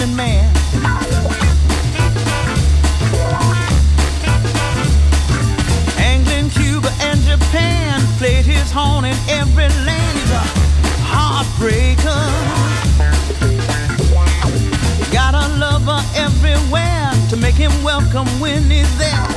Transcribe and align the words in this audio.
running 0.00 0.16
man. 0.16 0.54
England, 5.98 6.52
Cuba, 6.52 6.90
and 7.00 7.20
Japan 7.22 8.00
played 8.18 8.44
his 8.44 8.70
horn 8.70 9.04
in 9.04 9.16
every 9.28 9.68
land. 9.84 10.18
He's 10.18 10.30
a 10.30 10.44
heartbreaker. 11.04 12.22
Got 15.12 15.34
a 15.34 15.48
lover 15.58 16.02
everywhere 16.14 17.12
to 17.28 17.36
make 17.36 17.54
him 17.54 17.72
welcome 17.82 18.26
when 18.40 18.70
he's 18.70 18.98
there. 18.98 19.29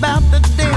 about 0.00 0.22
the 0.30 0.40
day. 0.56 0.69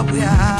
Tubabuya 0.00 0.30
Eh, 0.32 0.59